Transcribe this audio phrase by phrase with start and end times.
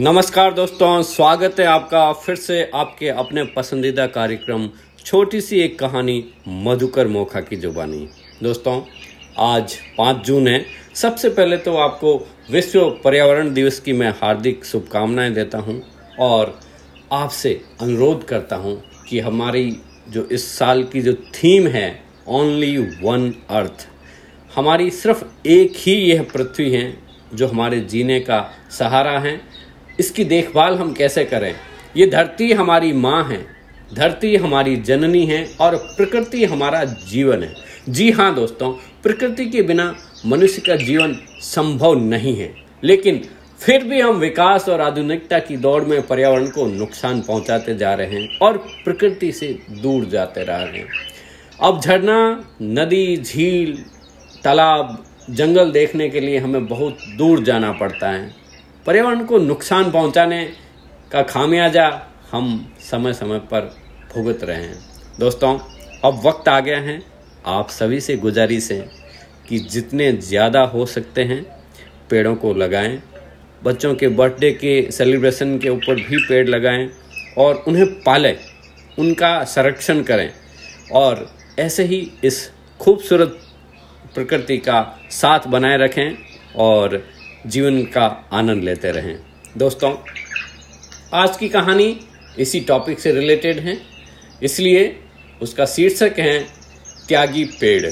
[0.00, 4.68] नमस्कार दोस्तों, स्वागत है आपका फिर से आपके अपने पसंदीदा कार्यक्रम
[5.04, 8.08] छोटी सी एक कहानी, मधुकर मोखा की जुबानी।
[8.42, 8.80] दोस्तों,
[9.38, 10.64] आज पाँच जून है।
[10.94, 12.14] सबसे पहले तो आपको
[12.50, 15.80] विश्व पर्यावरण दिवस की मैं हार्दिक शुभकामनाएँ देता हूँ
[16.20, 16.58] और
[17.12, 19.70] आपसे अनुरोध करता हूँ कि हमारी
[20.08, 21.88] जो इस साल की जो थीम है
[22.28, 23.88] ओनली वन अर्थ
[24.56, 26.86] हमारी सिर्फ़ एक ही यह पृथ्वी है
[27.34, 29.40] जो हमारे जीने का सहारा है।
[29.98, 31.54] इसकी देखभाल हम कैसे करें?
[31.96, 33.38] ये धरती हमारी माँ है,
[33.94, 37.54] धरती हमारी जननी है और प्रकृति हमारा जीवन है।
[37.88, 39.94] जी हाँ दोस्तों, प्रकृति के बिना
[40.26, 42.54] मनुष्य का जीवन संभव नहीं है,
[42.84, 43.24] लेकिन
[43.60, 48.20] फिर भी हम विकास और आधुनिकता की दौड़ में पर्यावरण को नुकसान पहुंचाते जा रहे
[48.20, 50.88] हैं और प्रकृति से दूर जाते रह रहे हैं।
[51.62, 52.18] अब झरना,
[52.62, 53.72] नदी, झील,
[54.44, 58.34] तालाब, जंगल देखने के लिए हमें बहुत दूर जाना पड़ता है।
[58.86, 60.44] पर्यावरण को नुकसान पहुँचाने
[61.12, 61.86] का खामियाजा
[62.32, 63.60] हम समय समय पर
[64.14, 64.78] भुगत रहे हैं।
[65.20, 65.58] दोस्तों,
[66.04, 67.00] अब वक्त आ गया है
[67.46, 68.78] आप सभी से गुजारिश है
[69.48, 71.42] कि जितने ज़्यादा हो सकते हैं,
[72.10, 73.00] पेड़ों को लगाएँ,
[73.62, 76.88] बच्चों के बर्थडे के सेलिब्रेशन के ऊपर भी पेड़ लगाएँ
[77.38, 78.36] और उन्हें पालें,
[78.98, 80.30] उनका संरक्षण करें
[80.92, 81.28] और
[81.58, 82.48] ऐसे ही इस
[82.80, 83.38] खूबसूरत
[84.14, 86.16] प्रकृति का साथ बनाए रखें
[86.56, 87.02] और
[87.46, 89.18] जीवन का आनंद लेते रहें।
[89.56, 89.96] दोस्तों,
[91.14, 92.00] आज की कहानी
[92.38, 93.80] इसी टॉपिक से रिलेटेड है।
[94.42, 95.00] इसलिए
[95.42, 96.46] उसका शीर्षक है
[97.08, 97.86] त्यागी पेड़।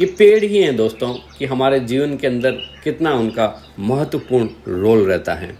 [0.00, 2.50] ये पेड़ ही हैं दोस्तों, कि हमारे जीवन के अंदर
[2.84, 5.58] कितना उनका महत्वपूर्ण रोल रहता है।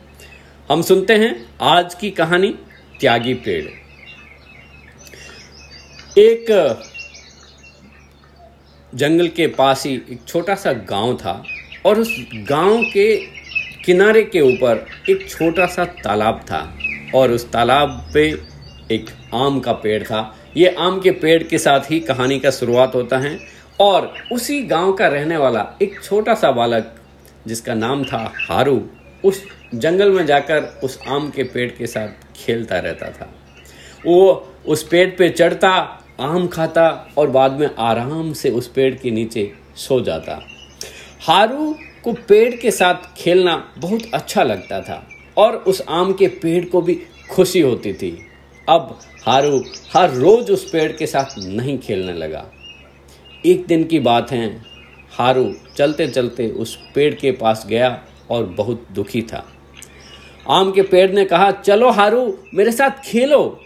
[0.71, 2.55] हम सुनते हैं आज की कहानी
[3.01, 3.65] त्यागी पेड़।
[6.19, 6.47] एक,
[8.95, 11.45] जंगल के पास ही एक छोटा सा गाँव था,
[11.87, 13.36] और उस गाँव के
[13.87, 16.59] किनारे के ऊपर एक छोटा सा तालाब था
[17.15, 18.25] और उस तालाब पे
[18.91, 22.95] एक आम का पेड़ था। ये आम के पेड़ के साथ ही कहानी का शुरुआत
[22.95, 23.39] होता है
[23.81, 26.95] और उसी गाँव का रहने वाला एक छोटा सा बालक,
[27.47, 28.83] जिसका नाम था हारू,
[29.25, 29.43] उस
[29.75, 33.31] जंगल में जाकर उस आम के पेड़ के साथ खेलता रहता था।
[34.07, 39.11] वो उस पेड़ पे चढ़ता, आम खाता और बाद में आराम से उस पेड़ के
[39.11, 40.41] नीचे सो जाता।
[41.27, 41.75] हारू
[42.07, 45.03] को पेड़ के साथ खेलना बहुत अच्छा लगता था
[45.37, 46.95] और उस आम के पेड़ को भी
[47.31, 48.11] खुशी होती थी।
[48.69, 49.59] अब हारू
[49.95, 52.45] हर रोज उस पेड़ के साथ नहीं खेलने लगा।
[53.47, 54.47] एक दिन की बात है,
[55.11, 59.45] हारू चलते चलते उस पेड़ के पास गया और बहुत दुखी था।
[60.51, 63.61] आम के पेड़ ने कहा, चलो हारू, मेरे साथ खेलो।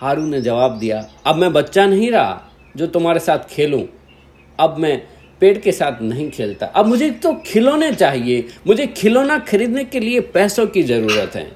[0.00, 2.40] हारू ने जवाब दिया, अब मैं बच्चा नहीं रहा,
[2.76, 3.84] जो तुम्हारे साथ खेलूं।
[4.60, 5.02] अब मैं
[5.40, 10.20] पेड़ के साथ नहीं खेलता। अब मुझे तो खिलौने चाहिए। मुझे खिलौना खरीदने के लिए
[10.30, 11.50] पैसों की ज़रूरत है।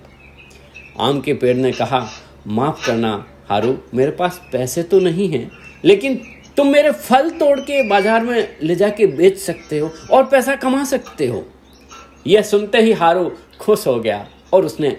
[1.00, 2.06] आम के पेड़ ने कहा,
[2.46, 3.12] माफ़ करना,
[3.48, 5.50] हारू, मेरे पास पैसे तो नहीं हैं,
[5.84, 6.20] लेकिन
[6.56, 10.84] तुम मेरे फल तोड़ के बाज़ार में ले जाके बेच सकते हो और पैसा कमा
[10.84, 11.44] सकते हो।
[12.26, 13.30] यह सुनते ही हारू
[13.60, 14.97] खुश हो गया और उसने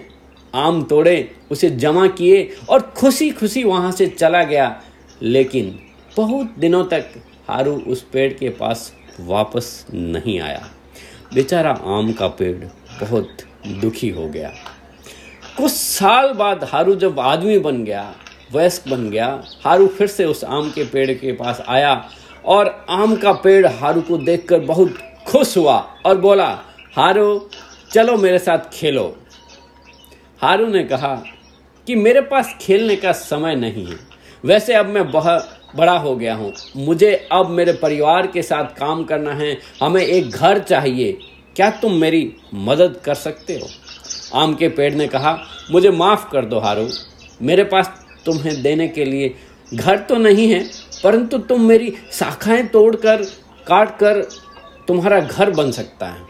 [0.54, 4.82] आम तोड़े, उसे जमा किए और खुशी खुशी वहाँ से चला गया।
[5.22, 5.78] लेकिन
[6.16, 7.12] बहुत दिनों तक
[7.52, 10.68] हारू उस पेड़ के पास वापस नहीं आया।
[11.34, 12.64] बेचारा आम का पेड़
[13.00, 13.36] बहुत
[13.66, 14.52] दुखी हो गया।
[15.56, 18.14] कुछ साल बाद हारू जब आदमी बन गया,
[18.52, 22.10] वयस्क बन गया, हारू फिर से उस आम के पेड़ के पास आया
[22.44, 25.76] और आम का पेड़ हारू को देखकर बहुत खुश हुआ
[26.06, 26.48] और बोला,
[26.96, 27.48] हारू,
[27.92, 29.16] चलो मेरे साथ खेलो।
[30.40, 31.14] हारू ने कहा
[31.86, 33.98] कि मेरे पास खेलने का समय नहीं है।
[34.44, 39.04] वैसे अब मैं बहुत बड़ा हो गया हूँ। मुझे अब मेरे परिवार के साथ काम
[39.04, 41.18] करना है। हमें एक घर चाहिए।
[41.56, 43.68] क्या तुम मेरी मदद कर सकते हो?
[44.34, 45.38] आम के पेड़ ने कहा,
[45.70, 46.88] मुझे माफ़ कर दो हारू।
[47.42, 47.90] मेरे पास
[48.26, 49.34] तुम्हें देने के लिए
[49.74, 50.64] घर तो नहीं है,
[51.04, 53.22] परंतु तुम मेरी शाखाएँ तोड़कर
[53.66, 54.22] काट कर
[54.88, 56.26] तुम्हारा घर बन सकता है।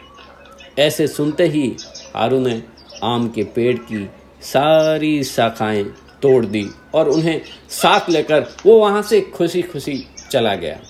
[0.79, 1.77] ऐसे सुनते ही
[2.15, 2.63] हारू ने
[3.05, 4.11] आम के पेड़ की
[4.43, 5.85] सारी शाखाएँ
[6.23, 7.41] तोड़ दी और उन्हें
[7.71, 10.81] साथ लेकर वो वहाँ से खुशी खुशी चला गया।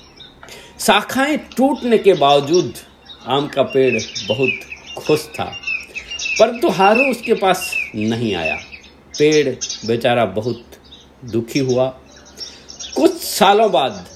[0.81, 2.75] शाखाएँ टूटने के बावजूद
[3.27, 5.45] आम का पेड़ बहुत खुश था
[6.41, 8.57] परंतु हारू उसके पास नहीं आया।
[9.19, 9.55] पेड़
[9.87, 10.65] बेचारा बहुत
[11.25, 11.87] दुखी हुआ।
[12.97, 14.07] कुछ सालों बाद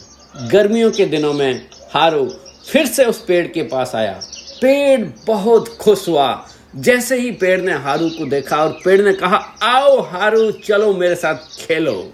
[0.52, 2.26] गर्मियों के दिनों में हारू
[2.70, 4.20] फिर से उस पेड़ के पास आया।
[4.60, 9.36] पेड़ बहुत खुश हुआ। जैसे ही पेड़ ने हारू को देखा और पेड़ ने कहा,
[9.62, 12.12] आओ हारू, चलो मेरे साथ खेलो।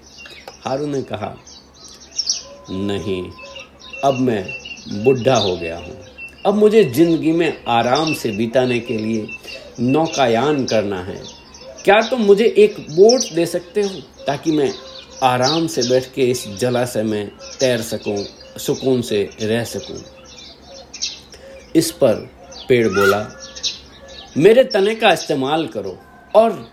[0.64, 1.36] हारू ने कहा,
[2.70, 3.30] नहीं,
[4.04, 4.44] अब मैं
[5.04, 5.96] बुढ़ा हो गया हूँ।
[6.46, 9.28] अब मुझे ज़िंदगी में आराम से बिताने के लिए
[9.80, 11.22] नौकायान करना है।
[11.84, 14.72] क्या तुम तो मुझे एक बोट दे सकते हो ताकि मैं
[15.22, 17.28] आराम से बैठ के इस जलाशय में
[17.60, 18.24] तैर सकूँ,
[18.58, 20.04] सुकून से रह सकूँ?
[21.76, 22.14] इस पर
[22.68, 23.38] पेड़ बोला
[24.36, 25.98] मेरे तने का इस्तेमाल करो
[26.34, 26.72] और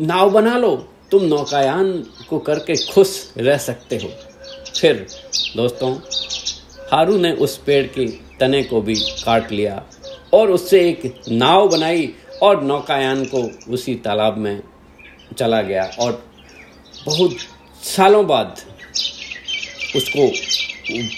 [0.00, 0.76] नाव बना लो।
[1.10, 1.92] तुम नौकायान
[2.30, 4.08] को करके खुश रह सकते हो।
[4.80, 5.06] फिर,
[5.56, 5.94] दोस्तों,
[6.92, 8.06] हारू ने उस पेड़ के
[8.40, 9.82] तने को भी काट लिया
[10.32, 14.62] और उससे एक नाव बनाई और नौकायान को उसी तालाब में
[15.38, 16.24] चला गया और
[17.06, 17.36] बहुत
[17.82, 18.60] सालों बाद
[19.96, 20.28] उसको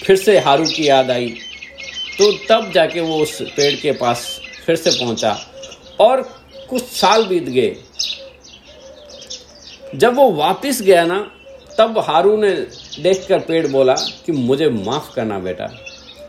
[0.05, 1.29] फिर से हारू की याद आई।
[2.19, 5.37] तो तब जाके वो उस पेड़ के पास फिर से पहुँचा
[5.99, 6.21] और
[6.69, 7.75] कुछ साल बीत गए।
[9.95, 11.31] जब वो वापस गया ना,
[11.77, 12.53] तब हारू ने
[13.03, 15.65] देखकर पेड़ बोला कि मुझे माफ़ करना बेटा।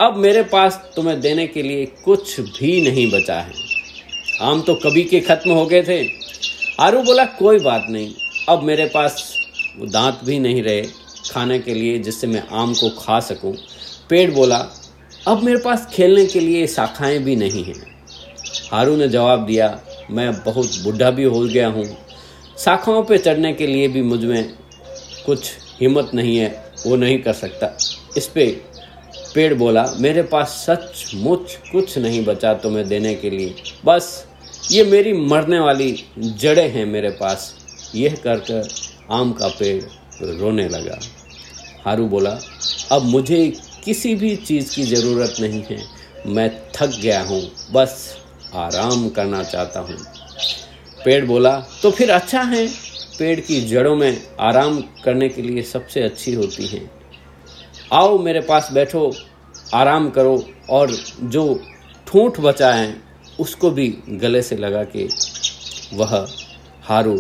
[0.01, 3.53] अब मेरे पास तुम्हें देने के लिए कुछ भी नहीं बचा है।
[4.41, 6.03] आम तो कभी के खत्म हो गए थे।
[6.81, 8.15] हारू बोला, कोई बात नहीं।
[8.49, 9.35] अब मेरे पास
[9.79, 10.83] दांत भी नहीं रहे
[11.31, 13.57] खाने के लिए जिससे मैं आम को खा सकूँ।
[14.11, 14.67] पेड़ बोला,
[15.29, 17.98] अब मेरे पास खेलने के लिए शाखाएँ भी नहीं हैं।
[18.73, 19.81] हारू ने जवाब दिया,
[20.11, 21.85] मैं बहुत बुढ़ा भी हो गया हूँ।
[22.59, 24.55] शाखाओं पे चढ़ने के लिए भी मुझमें
[25.27, 25.51] कुछ
[25.81, 27.79] हिम्मत नहीं है, वो नहीं कर सकता।
[28.17, 28.61] इस पे
[29.35, 33.55] पेड़ बोला, मेरे पास सच मुच कुछ नहीं बचा तुम्हें देने के लिए।
[33.85, 34.27] बस,
[34.71, 37.55] ये मेरी मरने वाली जड़ें हैं मेरे पास।
[37.95, 38.69] यह कर कर
[39.11, 39.83] आम का पेड़
[40.23, 40.99] रोने लगा।
[41.85, 42.39] हारू बोला,
[42.93, 43.53] अब मुझे
[43.85, 45.85] किसी भी चीज़ की ज़रूरत नहीं है।
[46.27, 48.17] मैं थक गया हूँ। बस
[48.57, 49.97] आराम करना चाहता हूँ।
[51.05, 52.67] पेड़ बोला तो फिर अच्छा है।
[53.19, 56.91] पेड़ की जड़ों में आराम करने के लिए सबसे अच्छी होती हैं।
[57.93, 59.13] आओ मेरे पास बैठो,
[59.75, 60.91] आराम करो और
[61.23, 61.61] जो
[62.07, 62.97] ठूंठ बचा है,
[63.41, 65.09] उसको भी गले से लगा के
[65.95, 66.15] वह
[66.83, 67.15] हारू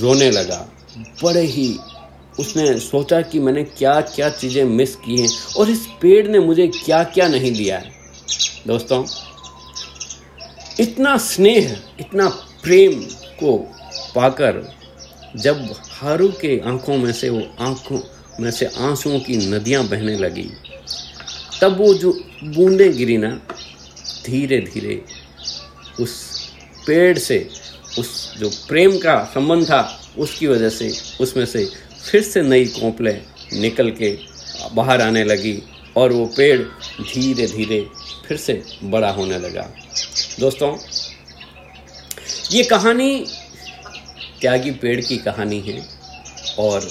[0.00, 0.66] रोने लगा।
[1.22, 1.68] बड़े ही
[2.40, 5.28] उसने सोचा कि मैंने क्या क्या चीज़ें मिस की हैं
[5.58, 7.90] और इस पेड़ ने मुझे क्या क्या नहीं दिया है।
[8.66, 9.04] दोस्तों
[10.80, 12.28] इतना स्नेह, इतना
[12.62, 13.00] प्रेम
[13.40, 13.56] को
[14.14, 14.62] पाकर
[15.36, 18.00] जब हारू के आँखों में से वो आँखों
[18.40, 20.48] में से आंसुओं की नदियाँ बहने लगी,
[21.60, 22.12] तब वो जो
[22.44, 23.30] बूंदें गिरी ना
[24.26, 25.00] धीरे धीरे
[26.00, 26.14] उस
[26.86, 27.38] पेड़ से,
[27.98, 29.80] उस जो प्रेम का संबंध था,
[30.18, 31.64] उसकी वजह से, उसमें से
[32.10, 33.12] फिर से नई कोंपले
[33.60, 34.16] निकल के
[34.74, 35.62] बाहर आने लगी
[35.96, 37.86] और वो पेड़ धीरे धीरे
[38.28, 39.68] फिर से बड़ा होने लगा।
[40.40, 40.76] दोस्तों,
[42.52, 43.26] ये कहानी
[44.40, 45.88] त्यागी पेड़ की कहानी है
[46.58, 46.82] और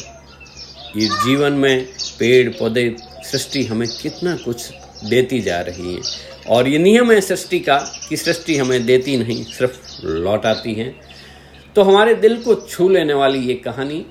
[0.98, 1.86] ये जीवन में
[2.20, 4.70] पेड़, पौधे, सृष्टि हमें कितना कुछ
[5.04, 6.02] देती जा रही है।
[6.48, 7.78] और ये नियम है सृष्टि का
[8.10, 10.96] कि सृष्टि हमें देती नहीं, सिर्फ़ लौटाती है।
[11.76, 14.06] तो हमारे दिल को छू लेने वाली ये कहानी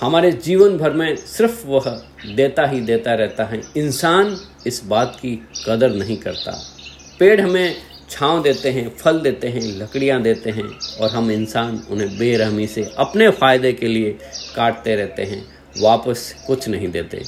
[0.00, 5.48] हमारे जीवन भर में सिर्फ़ वह देता ही देता रहता है। इंसान इस बात की
[5.68, 6.72] कदर नहीं करता।
[7.18, 7.76] पेड़ हमें
[8.10, 10.64] छांव देते हैं, फल देते हैं, लकड़ियाँ देते हैं
[11.00, 14.10] और हम इंसान उन्हें बेरहमी से अपने फ़ायदे के लिए
[14.56, 15.42] काटते रहते हैं,
[15.76, 17.22] वापस कुछ नहीं देते।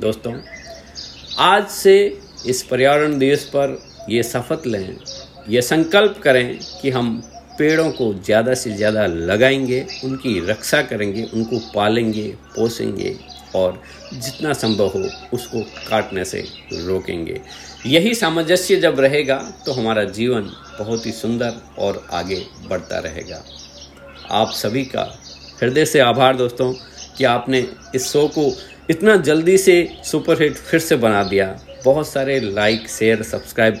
[0.00, 0.34] दोस्तों,
[1.40, 1.96] आज से
[2.46, 3.78] इस पर्यावरण दिवस पर
[4.10, 4.96] ये शपथ लें,
[5.48, 7.20] ये संकल्प करें कि हम
[7.58, 13.16] पेड़ों को ज़्यादा से ज़्यादा लगाएँगे, उनकी रक्षा करेंगे, उनको पालेंगे, पोसेंगे।
[13.54, 13.82] और
[14.14, 17.40] जितना संभव हो उसको काटने से रोकेंगे।
[17.86, 20.42] यही सामंजस्य जब रहेगा तो हमारा जीवन
[20.78, 23.44] बहुत ही सुंदर और आगे बढ़ता रहेगा।
[24.30, 25.18] आप सभी का
[25.62, 26.72] हृदय से आभार दोस्तों,
[27.18, 28.52] कि आपने इस शो को
[28.90, 31.46] इतना जल्दी से सुपरहिट फिर से बना दिया।
[31.84, 33.80] बहुत सारे लाइक, शेयर, सब्सक्राइब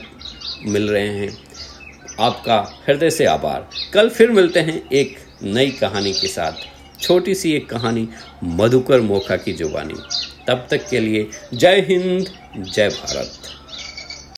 [0.66, 1.38] मिल रहे हैं।
[2.20, 6.71] आपका हृदय से आभार। कल फिर मिलते हैं एक नई कहानी के साथ।
[7.02, 8.08] छोटी सी एक कहानी
[8.44, 9.94] मधुकर मोखा की जुबानी।
[10.48, 12.28] तब तक के लिए जय हिंद,
[12.58, 13.38] जय भारत।